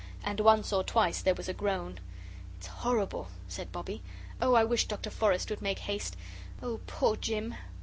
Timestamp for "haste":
5.77-6.15